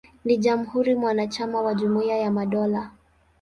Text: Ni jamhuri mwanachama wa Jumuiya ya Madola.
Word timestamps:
Ni 0.25 0.37
jamhuri 0.37 0.95
mwanachama 0.95 1.61
wa 1.61 1.73
Jumuiya 1.73 2.17
ya 2.17 2.31
Madola. 2.31 2.91